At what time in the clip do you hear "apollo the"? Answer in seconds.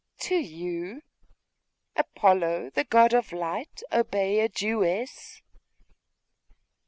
1.95-2.83